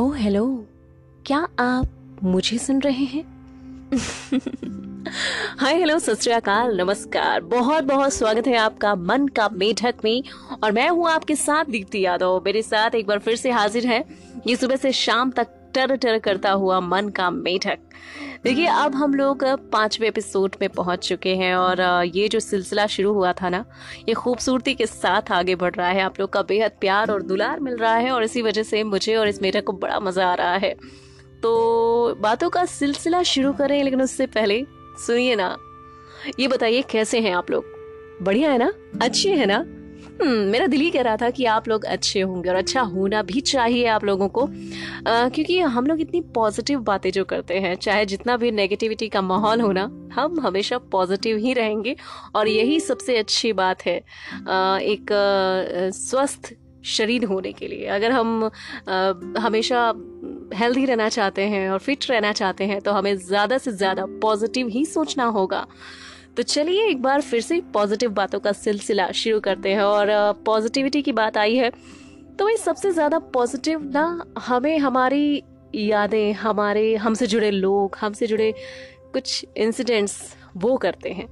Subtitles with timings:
[0.00, 0.66] Oh hello.
[1.26, 3.24] क्या आप मुझे सुन रहे हैं?
[5.58, 6.18] हाय, हेलो, सत
[6.74, 10.22] नमस्कार। बहुत बहुत स्वागत है आपका मन का मेढक में।
[10.64, 14.04] और मैं हूँ आपके साथ दीप्ति यादव। मेरे साथ एक बार फिर से हाजिर है।
[14.46, 17.78] ये सुबह से शाम तक टर टर करता हुआ मन का मेढक।
[18.44, 23.12] देखिए, अब हम लोग पांचवे एपिसोड में पहुँच चुके हैं और ये जो सिलसिला शुरू
[23.12, 23.64] हुआ था ना,
[24.08, 27.60] ये खूबसूरती के साथ आगे बढ़ रहा है। आप लोग का बेहद प्यार और दुलार
[27.60, 30.34] मिल रहा है और इसी वजह से मुझे और इस मेरा को बड़ा मज़ा आ
[30.34, 30.74] रहा है।
[31.42, 34.64] तो बातों का सिलसिला शुरू करें, लेकिन उससे पहले
[35.06, 35.56] सुनिए ना,
[36.40, 37.64] ये बताइए कैसे हैं आप लोग?
[38.22, 38.72] बढ़िया है ना?
[39.02, 39.64] अच्छे है ना?
[40.22, 43.40] मेरा दिल ही कह रहा था कि आप लोग अच्छे होंगे और अच्छा होना भी
[43.42, 48.06] चाहिए आप लोगों को। आ, क्योंकि हम लोग इतनी पॉजिटिव बातें जो करते हैं चाहे
[48.06, 51.96] जितना भी नेगेटिविटी का माहौल होना हम हमेशा पॉजिटिव ही रहेंगे
[52.34, 53.98] और यही सबसे अच्छी बात है
[54.48, 56.54] आ, एक आ, स्वस्थ
[56.86, 59.86] शरीर होने के लिए। अगर हम आ, हमेशा
[60.54, 64.68] हेल्दी रहना चाहते हैं और फिट रहना चाहते हैं तो हमें ज़्यादा से ज़्यादा पॉजिटिव
[64.68, 65.66] ही सोचना होगा।
[66.36, 70.08] तो चलिए एक बार फिर से पॉजिटिव बातों का सिलसिला शुरू करते हैं और
[70.46, 71.70] पॉजिटिविटी की बात आई है।
[72.38, 75.42] तो भाई सबसे ज़्यादा पॉजिटिव ना हमें हमारी
[75.74, 78.52] यादें, हमारे, हमसे जुड़े लोग, हमसे जुड़े
[79.12, 81.26] कुछ इंसिडेंट्स वो करते हैं।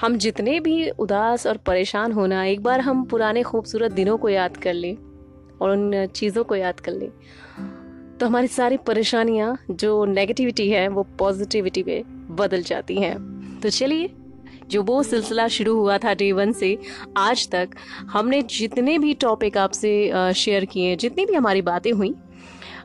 [0.00, 4.56] हम जितने भी उदास और परेशान होना, एक बार हम पुराने खूबसूरत दिनों को याद
[4.56, 4.96] कर लें
[5.60, 7.10] और उन चीज़ों को याद कर लें
[8.18, 14.10] तो हमारी सारी परेशानियाँ, जो नेगेटिविटी है, वो पॉजिटिविटी में बदल जाती हैं। तो चलिए
[14.70, 16.76] जो वो सिलसिला शुरू हुआ था डे वन से,
[17.16, 17.70] आज तक
[18.10, 22.14] हमने जितने भी टॉपिक आपसे शेयर किए, जितनी भी हमारी बातें हुई,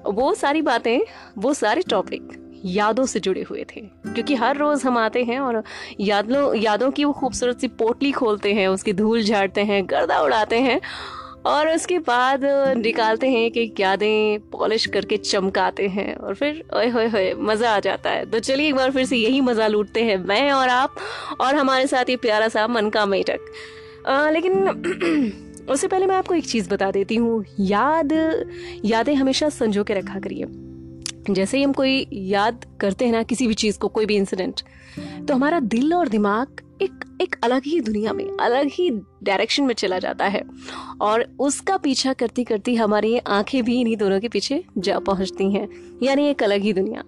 [0.06, 1.00] वो सारी बातें,
[1.38, 5.64] वो सारे टॉपिक यादों से जुड़े हुए थे। क्योंकि हर रोज हम आते हैं और
[6.00, 10.60] यादों यादों की वो खूबसूरत सी पोटली खोलते हैं, उसकी धूल झाड़ते हैं, गर्दा उड़ाते
[10.60, 10.80] हैं
[11.48, 12.42] और उसके बाद
[12.78, 17.80] निकालते हैं कि यादें पॉलिश करके चमकाते हैं और फिर ओए होए होए, मज़ा आ
[17.80, 20.96] जाता है। तो चलिए एक बार फिर से यही मज़ा लूटते हैं मैं और आप
[21.42, 23.52] और हमारे साथ ये प्यारा सा मन का मेटक
[24.34, 24.54] लेकिन
[25.70, 28.12] उससे पहले मैं आपको एक चीज़ बता देती हूँ। याद,
[28.86, 30.46] यादें हमेशा संजो के रखा करिए।
[31.30, 34.62] जैसे ही हम कोई याद करते हैं ना किसी भी चीज़ को, कोई भी इंसिडेंट
[35.28, 36.48] तो हमारा दिल और दिमाग
[36.82, 38.90] एक एक अलग ही दुनिया में, अलग ही
[39.24, 40.44] डायरेक्शन में चला जाता है।
[41.02, 45.52] और उसका पीछा करती करती हमारी ये आँखें भी इन्हीं दोनों के पीछे जा पहुँचती
[45.52, 45.70] हैं।
[46.04, 47.04] यानी एक अलग ही दुनिया।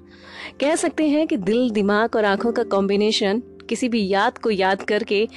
[0.61, 4.81] कह सकते हैं कि दिल, दिमाग और आँखों का कॉम्बिनेशन किसी भी याद को याद
[4.81, 5.27] करके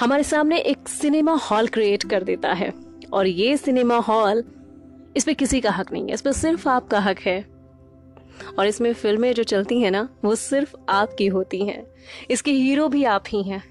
[0.00, 2.72] हमारे सामने एक सिनेमा हॉल क्रिएट कर देता है।
[3.12, 4.44] और ये सिनेमा हॉल
[5.16, 7.51] इस पर किसी का हक नहीं है, इस पर सिर्फ़ आपका हक है।
[8.58, 11.86] और इसमें फ़िल्में जो चलती हैं ना, वो सिर्फ़ आपकी होती हैं।
[12.30, 13.62] इसके हीरो भी आप ही हैं।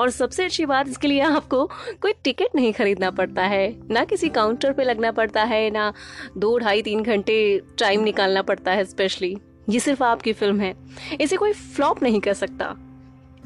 [0.00, 1.70] और सबसे अच्छी बात इसके लिए आपको
[2.02, 5.92] कोई टिकट नहीं खरीदना पड़ता है, ना किसी काउंटर पे लगना पड़ता है, ना
[6.36, 9.36] दो ढाई तीन घंटे टाइम निकालना पड़ता है स्पेशली।
[9.70, 10.74] ये सिर्फ़ आपकी फ़िल्म है।
[11.20, 12.76] इसे कोई फ्लॉप नहीं कर सकता।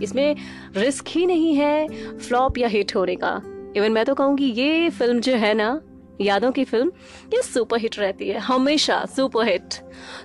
[0.03, 0.37] इसमें
[0.77, 3.43] रिस्क ही नहीं है फ्लॉप या हिट होने का।
[3.77, 5.81] इवन मैं तो कहूँगी ये फ़िल्म जो है ना
[6.21, 6.91] यादों की फ़िल्म,
[7.35, 9.75] ये सुपर हिट रहती है, हमेशा सुपर हिट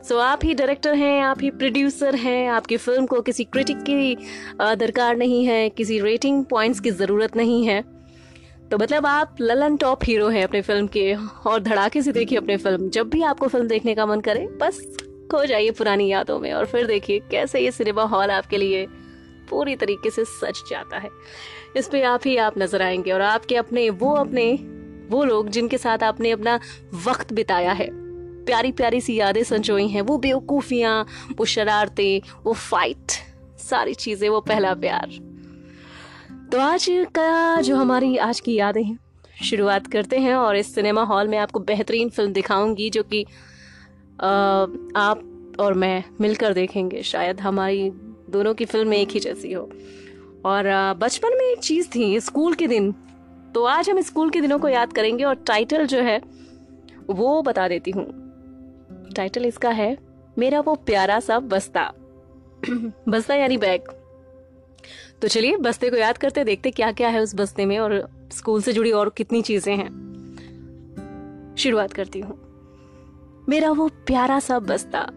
[0.04, 4.16] सो आप ही डायरेक्टर हैं, आप ही प्रोड्यूसर हैं, आपकी फ़िल्म को किसी क्रिटिक की
[4.78, 7.82] दरकार नहीं है, किसी रेटिंग पॉइंट्स की ज़रूरत नहीं है।
[8.72, 11.14] तो मतलब आप ललन टॉप हीरो हैं अपने फ़िल्म के,
[11.46, 14.82] और धड़ाके से देखिए अपनी फ़िल्म जब भी आपको फ़िल्म देखने का मन करे, बस
[15.32, 18.86] खो जाइए पुरानी यादों में, और फिर देखिए कैसे ये सिनेमा हॉल आपके लिए
[19.50, 21.10] पूरी तरीके से सच जाता है।
[21.78, 24.52] इस पे आप ही आप नज़र आएँगे, और आपके अपने, वो अपने
[25.10, 26.60] वो लोग जिनके साथ आपने अपना
[27.06, 27.88] वक्त बिताया है
[28.46, 31.06] प्यारी प्यारी सी यादें संजोई हैं, वो बेवकूफियाँ,
[31.38, 33.12] वो शरारतें, वो फाइट
[33.60, 35.20] सारी चीज़ें, वो पहला प्यार।
[36.52, 38.98] तो आज का जो हमारी आज की यादें हैं,
[39.44, 43.24] शुरुआत करते हैं और इस सिनेमा हॉल में आपको बेहतरीन फ़िल्म दिखाऊँगी जो कि
[44.96, 47.90] आप और मैं मिलकर देखेंगे। शायद हमारी
[48.30, 49.70] दोनों की फ़िल्म एक ही जैसी हो।
[50.46, 52.94] और बचपन में एक चीज़ थी, स्कूल के दिन
[53.56, 56.22] तो आज हम स्कूल के दिनों को याद करेंगे और टाइटल जो है,
[57.10, 58.06] वो बता देती हूँ।
[59.16, 59.98] टाइटल इसका है,
[60.38, 61.94] मेरा वो प्यारा सा बस्ता।
[63.10, 63.82] बस्ता यानी बैग।
[65.22, 68.62] तो चलिए, बस्ते को याद करते देखते क्या क्या है उस बस्ते में और स्कूल
[68.62, 70.04] से जुड़ी और कितनी चीज़ें हैं।
[71.58, 72.40] शुरुआत करती हूँ।
[73.50, 75.10] मेरा वो प्यारा सा बस्ता,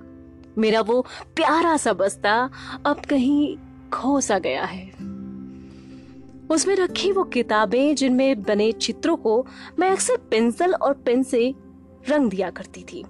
[0.58, 1.06] मेरा वो
[1.36, 2.50] प्यारा सा बस्ता
[2.86, 3.56] अब कहीं
[3.90, 4.95] खो सा गया है।
[6.50, 9.46] उसमें रखी वो किताबें जिनमें बने चित्रों को
[9.78, 11.54] मैं अक्सर पेंसिल और पेन से
[12.08, 13.04] रंग दिया करती थी।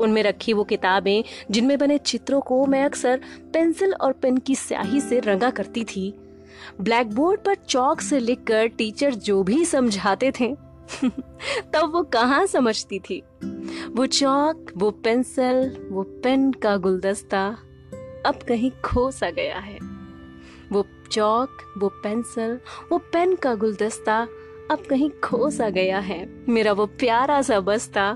[0.00, 3.20] उनमें रखी वो किताबें जिनमें बने चित्रों को मैं अक्सर
[3.52, 6.14] पेंसिल और पेन की स्याही से रंगा करती थी।
[6.80, 10.56] ब्लैक बोर्ड पर चौक से लिखकर टीचर जो भी समझाते थे,
[11.72, 13.22] तब वो कहाँ समझती थी?
[13.90, 17.58] वो चौक, वो पेंसिल, वो पेन का गुलदस्ता
[18.26, 19.78] अब कहीं खो सा गया है।
[20.72, 22.58] वो चौक, वो पेंसिल,
[22.92, 24.20] वो पेन का गुलदस्ता
[24.70, 28.08] अब कहीं खो सा गया है। मेरा वो प्यारा सा बस्ता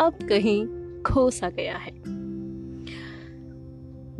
[0.00, 0.66] अब कहीं
[1.02, 1.92] खो सा गया है।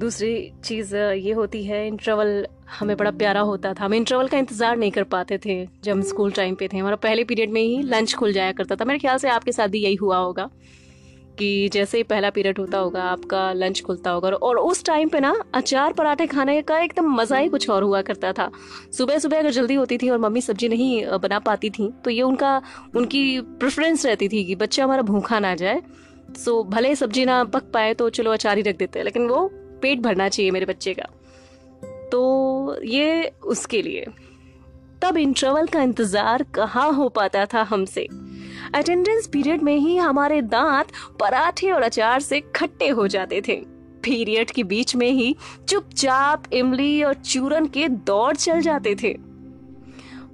[0.00, 4.76] दूसरी चीज़ ये होती है इंटरवल हमें बड़ा प्यारा होता था। हम इंटरवल का इंतज़ार
[4.76, 7.82] नहीं कर पाते थे जब हम स्कूल टाइम पे थे। हमारा पहले पीरियड में ही
[7.82, 10.48] लंच खुल जाया करता था। मेरे ख्याल से आपके साथ भी यही हुआ होगा।
[11.38, 15.20] कि जैसे ही पहला पीरियड होता होगा, आपका लंच खुलता होगा और उस टाइम पे
[15.20, 18.50] ना, अचार पराठे खाने का एकदम मज़ा ही कुछ और हुआ करता था।
[18.92, 22.22] सुबह सुबह अगर जल्दी होती थी और मम्मी सब्ज़ी नहीं बना पाती थी तो ये
[22.22, 22.60] उनका,
[22.96, 25.82] उनकी प्रेफरेंस रहती थी कि बच्चा हमारा भूखा ना जाए।
[26.36, 29.48] सो, भले सब्ज़ी ना पक पाए तो चलो अचार ही रख देते हैं, लेकिन वो
[29.82, 31.08] पेट भरना चाहिए मेरे बच्चे का।
[32.12, 34.06] तो ये उसके लिए।
[35.02, 38.06] तब इंटरवल का इंतज़ार कहाँ हो पाता था हमसे?
[38.74, 40.86] अटेंडेंस पीरियड में ही हमारे दांत
[41.20, 43.56] पराठे और अचार से खट्टे हो जाते थे।
[44.02, 45.36] पीरियड के बीच में ही
[45.68, 49.12] चुपचाप इमली और चूरन के दौड़ चल जाते थे।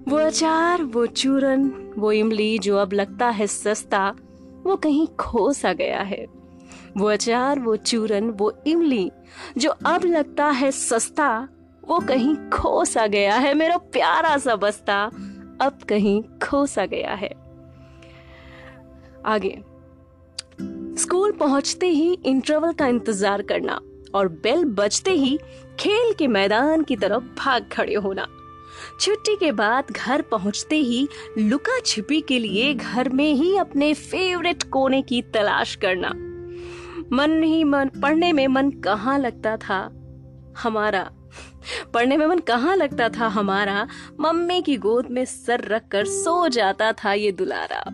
[0.08, 4.14] वो अचार, वो चूरन, वो इमली जो अब लगता है सस्ता,
[4.62, 6.26] वो कहीं खो सा गया है।
[6.96, 9.10] वो अचार, वो चूरन, वो इमली
[9.58, 11.48] जो अब लगता है सस्ता,
[11.88, 15.04] वो कहीं खो सा गया है। मेरा प्यारा सा बस्ता
[15.60, 17.41] अब कहीं खो सा गया है।
[19.26, 19.58] आगे।
[20.98, 23.80] स्कूल पहुँचते ही इंटरवल का इंतज़ार करना
[24.14, 25.38] और बेल बजते ही
[25.80, 28.26] खेल के मैदान की तरफ़ भाग खड़े होना।
[29.00, 31.08] छुट्टी के बाद घर पहुँचते ही
[31.38, 36.12] लुका छिपी के लिए घर में ही अपने फेवरेट कोने की तलाश करना।
[37.16, 39.80] मन ही मन, पढ़ने में मन कहाँ लगता था?
[40.58, 41.10] हमारा।
[41.94, 43.26] पढ़ने में मन कहाँ लगता था?
[43.26, 43.86] हमारा।
[44.20, 47.84] मम्मी की गोद में सर रखकर सो जाता था ये दुलारा।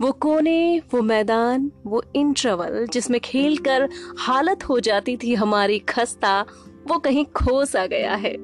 [0.00, 3.88] वो कोने, वो मैदान, वो इंटरवल जिसमें खेलकर
[4.18, 6.44] हालत हो जाती थी हमारी खस्ता,
[6.88, 8.34] वो कहीं खो सा गया है।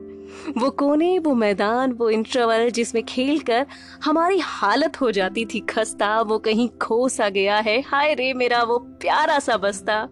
[0.59, 3.67] वो कोने, वो मैदान, वो इंटरवल जिसमें खेलकर
[4.05, 8.63] हमारी हालत हो जाती थी खस्ता, वो कहीं खो सा गया है। हाय रे मेरा
[8.63, 10.09] वो प्यारा सा बस्ता,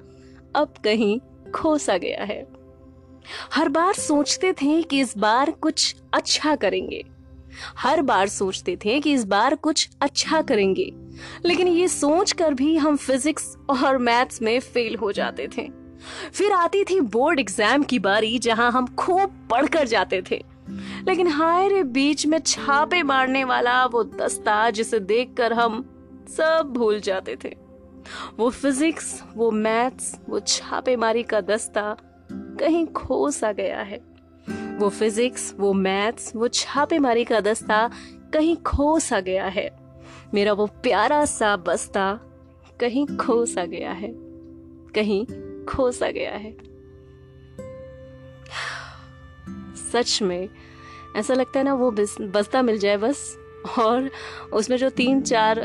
[0.55, 1.21] अब कहीं
[1.51, 2.47] खो सा गया है।
[3.53, 7.05] हर बार सोचते थे कि इस बार कुछ अच्छा करेंगे।
[7.79, 10.93] हर बार सोचते थे कि इस बार कुछ अच्छा करेंगे।
[11.47, 15.69] लेकिन ये सोच कर भी हम फिजिक्स और मैथ्स में फेल हो जाते थे।
[16.33, 20.43] फिर आती थी बोर्ड एग्ज़ाम की बारी, जहाँ हम खूब पढ़कर जाते थे।
[21.09, 25.83] लेकिन हाय रे, बीच में छापे मारने वाला वो दस्ता जिसे देखकर हम
[26.37, 27.57] सब भूल जाते थे।
[28.39, 31.97] वो फिजिक्स, वो मैथ्स, वो छापेमारी का दस्ता
[32.33, 34.01] कहीं खो सा गया है।
[34.79, 37.91] वो फिजिक्स, वो मैथ्स, वो छापेमारी का दस्ता
[38.35, 39.88] कहीं खो सा गया है।
[40.35, 42.13] मेरा वो प्यारा सा बस्ता
[42.81, 44.13] कहीं खो सा गया है,
[44.95, 45.25] कहीं
[45.67, 46.53] खो सा गया है।
[49.85, 50.49] सच में,
[51.17, 53.37] ऐसा लगता है ना वो बस्ता मिल जाए बस,
[53.79, 54.11] और
[54.53, 55.61] उसमें जो तीन चार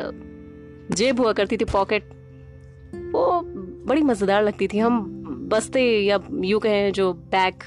[0.91, 2.09] जेब हुआ करती थी पॉकेट,
[3.13, 3.41] वो
[3.87, 5.01] बड़ी मज़ेदार लगती थी। हम
[5.49, 7.63] बस्ते या यू कहें जो बैग,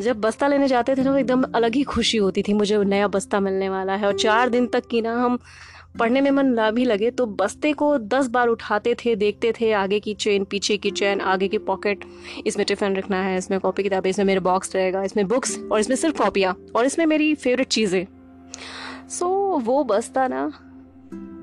[0.00, 3.08] जब बस्ता लेने जाते थे ना तो एकदम अलग ही खुशी होती थी, मुझे नया
[3.08, 5.38] बस्ता मिलने वाला है, और चार दिन तक की ना हम
[5.94, 9.72] पढ़ने में मन ना भी लगे तो बस्ते को दस बार उठाते थे देखते थे
[9.72, 12.04] आगे की चेन पीछे की चेन आगे की पॉकेट।
[12.46, 15.96] इसमें टिफ़िन रखना है इसमें कॉपी किताबें इसमें मेरे बॉक्स रहेगा इसमें बुक्स और इसमें
[15.96, 18.04] सिर्फ़ कॉपियाँ और इसमें मेरी फेवरेट चीज़ें।
[19.08, 20.50] सो so, वो बस्ता ना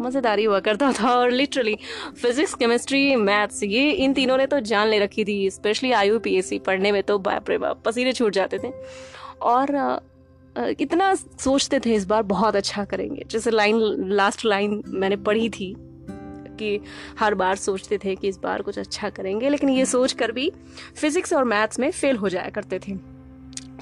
[0.02, 1.78] मज़ेदारी हुआ करता था और लिटरली
[2.22, 6.92] फिजिक्स केमिस्ट्री मैथ्स ये इन तीनों ने तो जान ले रखी थी स्पेशली आई पढ़ने
[6.92, 8.72] में तो बाप रे बाप पसीने छूट जाते थे।
[9.44, 9.76] और
[10.58, 13.80] इतना सोचते थे इस बार बहुत अच्छा करेंगे। जैसे लाइन
[14.12, 15.74] लास्ट लाइन मैंने पढ़ी थी
[16.60, 16.80] कि
[17.20, 20.52] हर बार सोचते थे कि इस बार कुछ अच्छा करेंगे, लेकिन ये सोच कर भी
[20.96, 22.92] फिजिक्स और मैथ्स में फेल हो जाया करते थे।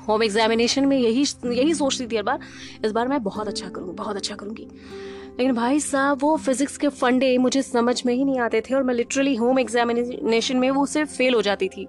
[0.08, 2.39] होम एग्जामिनेशन में यही यही सोचती थी हर बार,
[2.86, 4.68] इस बार मैं बहुत अच्छा करूँगी, बहुत अच्छा करूँगी।
[5.39, 8.84] लेकिन भाई साहब, वो फिजिक्स के फंडे मुझे समझ में ही नहीं आते थे और
[8.84, 11.88] मैं लिटरली होम एग्जामिनेशन में वो सिर्फ़ फेल हो जाती थी।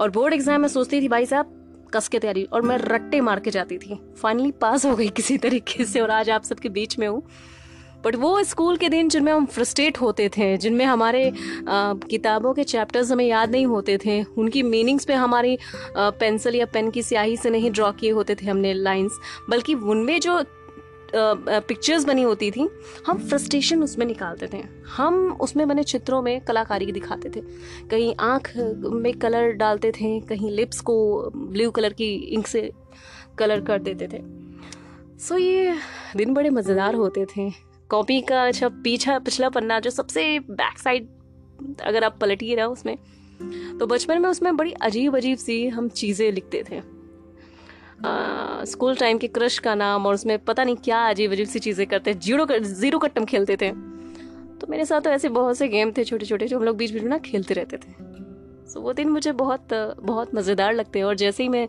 [0.00, 1.56] और बोर्ड एग्ज़ाम में सोचती थी, भाई साहब
[1.94, 5.38] कस के तैयारी और मैं रट्टे मार के जाती थी। फाइनली पास हो गई किसी
[5.38, 7.22] तरीके से और आज आप सबके बीच में हूँ।
[8.04, 11.32] बट वो स्कूल के दिन जिनमें हम फ्रस्ट्रेट होते थे जिनमें हमारे आ,
[12.10, 15.58] किताबों के चैप्टर्स हमें याद नहीं होते थे उनकी मीनिंग्स पे हमारी
[15.96, 19.18] पेंसिल या पेन की स्याही से नहीं ड्रॉ किए होते थे हमने लाइंस
[19.50, 20.42] बल्कि उनमें जो
[21.14, 22.68] पिक्चर्स बनी होती थी,
[23.06, 27.40] हम फ्रस्ट्रेशन उसमें निकालते थे। हम उसमें बने चित्रों में कलाकारी दिखाते थे।
[27.90, 32.70] कहीं आँख में कलर डालते थे, कहीं लिप्स को ब्लू कलर की इंक से
[33.38, 34.22] कलर कर देते थे।
[35.18, 35.74] सो ये
[36.16, 37.50] दिन बड़े मज़ेदार होते थे।
[37.90, 41.08] कॉपी का अच्छा पीछा, पिछला पन्ना जो सबसे बैक साइड
[41.82, 42.96] अगर आप पलटिए ना उसमें
[43.78, 46.80] तो बचपन में उसमें बड़ी अजीब अजीब सी हम चीज़ें लिखते थे।
[48.66, 51.86] स्कूल टाइम के क्रश का नाम और उसमें पता नहीं क्या अजीब अजीब सी चीज़ें
[51.86, 53.70] करते ज़ीरो कर, ज़ीरो कट्टम खेलते थे।
[54.60, 56.90] तो मेरे साथ तो ऐसे बहुत से गेम थे छोटे छोटे जो हम लोग बीच
[56.92, 57.92] बीच में ना खेलते रहते थे।
[58.70, 61.66] सो वो दिन मुझे बहुत बहुत मज़ेदार लगते हैं और जैसे ही मैं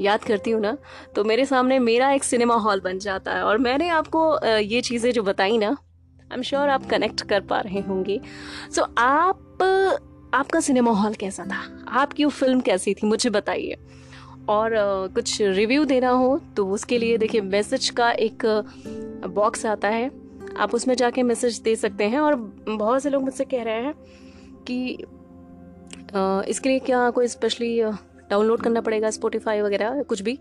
[0.00, 0.76] याद करती हूँ ना
[1.14, 5.10] तो मेरे सामने मेरा एक सिनेमा हॉल बन जाता है। और मैंने आपको ये चीज़ें
[5.12, 8.20] जो बताई ना आई एम श्योर आप कनेक्ट कर पा रहे होंगे।
[8.70, 9.46] सो so, आप
[10.34, 11.62] आपका सिनेमा हॉल कैसा था?
[11.90, 13.06] आपकी वो फ़िल्म कैसी थी?
[13.06, 13.76] मुझे बताइए।
[14.48, 14.70] और
[15.14, 18.46] कुछ रिव्यू देना हो तो उसके लिए देखिए मैसेज का एक
[19.26, 20.10] बॉक्स आता है।
[20.58, 22.34] आप उसमें जाके मैसेज दे सकते हैं और
[22.68, 23.94] बहुत से लोग मुझसे कह रहे हैं
[24.68, 24.92] कि
[26.50, 27.80] इसके लिए क्या कोई स्पेशली
[28.30, 30.38] डाउनलोड करना पड़ेगा स्पोटिफाई वगैरह, कुछ भी।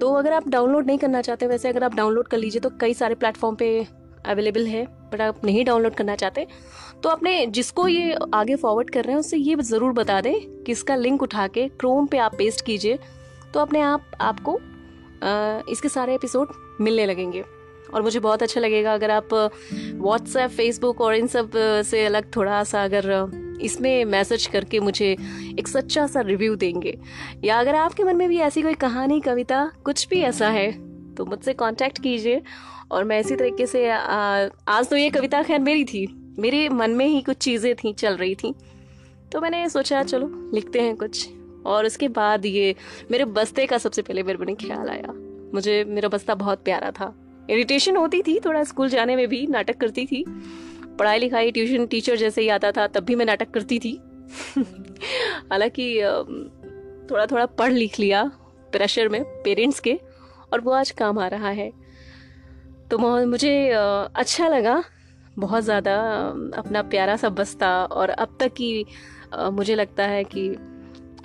[0.00, 2.94] तो अगर आप डाउनलोड नहीं करना चाहते, वैसे अगर आप डाउनलोड कर लीजिए तो कई
[2.94, 3.86] सारे प्लेटफॉर्म पे
[4.26, 6.46] अवेलेबल है, बट आप नहीं डाउनलोड करना चाहते
[7.02, 10.72] तो अपने जिसको ये आगे फॉरवर्ड कर रहे हैं उससे ये ज़रूर बता दें कि
[10.72, 12.98] इसका लिंक उठा के क्रोम पे आप पेस्ट कीजिए
[13.54, 14.58] तो अपने आप, आपको
[15.72, 16.48] इसके सारे एपिसोड
[16.80, 17.44] मिलने लगेंगे।
[17.94, 22.82] और मुझे बहुत अच्छा लगेगा अगर आप व्हाट्सएप फेसबुक और इन सबसे अलग थोड़ा सा
[22.84, 25.10] अगर इसमें मैसेज करके मुझे
[25.58, 26.98] एक सच्चा सा रिव्यू देंगे।
[27.44, 30.70] या अगर आपके मन में भी ऐसी कोई कहानी, कविता, कुछ भी ऐसा है
[31.16, 32.42] तो मुझसे कांटेक्ट कीजिए।
[32.90, 36.90] और मैं इसी तरीके से आ, आज तो ये कविता खैर मेरी थी। मेरे मन
[36.90, 38.54] में ही कुछ चीज़ें थी चल रही थी।
[39.32, 41.28] तो मैंने सोचा चलो लिखते हैं कुछ।
[41.66, 42.74] और उसके बाद ये
[43.10, 45.12] मेरे बस्ते का सबसे पहले मेरे मन ख्याल आया।
[45.54, 47.14] मुझे मेरा बस्ता बहुत प्यारा था।
[47.50, 50.24] इरिटेशन होती थी थोड़ा स्कूल जाने में भी नाटक करती थी।
[50.98, 54.00] पढ़ाई लिखाई ट्यूशन टीचर जैसे ही आता था तब भी मैं नाटक करती थी।
[55.52, 56.02] हालाँकि
[57.10, 58.24] थोड़ा थोड़ा पढ़ लिख लिया
[58.72, 60.00] प्रेशर में पेरेंट्स के।
[60.52, 61.70] और वो आज काम आ रहा है।
[62.90, 64.82] तो मुझे अच्छा लगा।
[65.38, 65.96] बहुत ज़्यादा
[66.56, 68.84] अपना प्यारा सा बस्ता और अब तक की
[69.52, 70.48] मुझे लगता है कि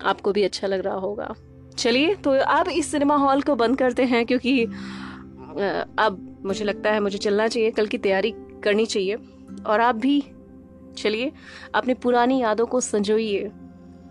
[0.03, 1.33] आपको भी अच्छा लग रहा होगा।
[1.77, 6.99] चलिए तो अब इस सिनेमा हॉल को बंद करते हैं क्योंकि अब मुझे लगता है
[6.99, 9.17] मुझे चलना चाहिए, कल की तैयारी करनी चाहिए।
[9.65, 10.21] और आप भी
[10.97, 11.31] चलिए,
[11.75, 13.51] अपनी पुरानी यादों को संजोइए।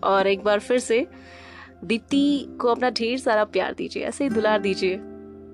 [0.05, 1.07] और एक बार फिर से
[1.85, 4.97] दीप्ति को अपना ढेर सारा प्यार दीजिए, ऐसे ही दुलार दीजिए।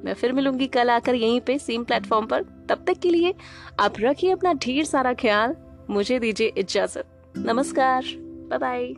[0.04, 3.34] मैं फिर मिलूँगी कल आकर यहीं पे सेम प्लेटफॉर्म पर। तब तक के लिए
[3.80, 5.56] आप रखिए अपना ढेर सारा ख्याल,
[5.90, 8.04] मुझे दीजिए इजाज़त। नमस्कार
[8.50, 8.94] बाय बाय